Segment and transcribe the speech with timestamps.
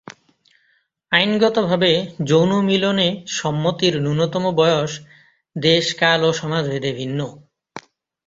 [1.11, 1.91] আইনগতভাবে
[2.29, 3.07] যৌন মিলনে
[3.37, 4.91] সম্মতির ন্যূনতম বয়স
[5.55, 7.19] দেশ, কাল ও সমাজ ভেদে ভিন্ন।